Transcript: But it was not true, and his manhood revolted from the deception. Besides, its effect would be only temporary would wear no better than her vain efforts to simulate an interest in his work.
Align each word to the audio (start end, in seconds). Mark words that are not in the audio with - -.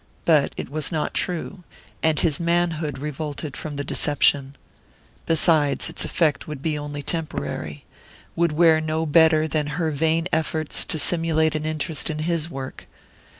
But 0.25 0.53
it 0.57 0.71
was 0.71 0.91
not 0.91 1.13
true, 1.13 1.63
and 2.01 2.19
his 2.19 2.39
manhood 2.39 2.97
revolted 2.97 3.55
from 3.55 3.75
the 3.75 3.83
deception. 3.83 4.55
Besides, 5.27 5.91
its 5.91 6.03
effect 6.03 6.47
would 6.47 6.59
be 6.63 6.75
only 6.75 7.03
temporary 7.03 7.85
would 8.35 8.51
wear 8.51 8.81
no 8.81 9.05
better 9.05 9.47
than 9.47 9.67
her 9.77 9.91
vain 9.91 10.27
efforts 10.33 10.85
to 10.85 10.97
simulate 10.97 11.53
an 11.53 11.67
interest 11.67 12.09
in 12.09 12.17
his 12.17 12.49
work. 12.49 12.87